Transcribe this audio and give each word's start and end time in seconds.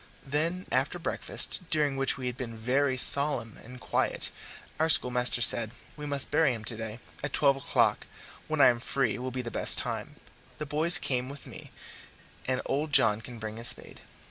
Then, 0.25 0.65
after 0.71 0.97
breakfast, 0.97 1.61
during 1.69 1.95
which 1.95 2.17
we 2.17 2.25
had 2.25 2.35
been 2.35 2.57
very 2.57 2.97
solemn 2.97 3.59
and 3.63 3.79
quiet, 3.79 4.31
our 4.79 4.89
schoolmaster 4.89 5.43
said: 5.43 5.69
"We 5.95 6.07
must 6.07 6.31
bury 6.31 6.55
him 6.55 6.63
today 6.63 6.97
at 7.23 7.33
twelve 7.33 7.55
o'clock, 7.55 8.07
when 8.47 8.61
I 8.61 8.69
am 8.69 8.79
free, 8.79 9.19
will 9.19 9.29
be 9.29 9.43
the 9.43 9.51
best 9.51 9.77
time; 9.77 10.15
the 10.57 10.65
boys 10.65 10.97
can 10.97 11.25
come 11.25 11.29
with 11.29 11.45
me, 11.45 11.69
and 12.47 12.61
old 12.65 12.91
John 12.93 13.21
can 13.21 13.37
bring 13.37 13.57
his 13.57 13.67
spade." 13.67 14.01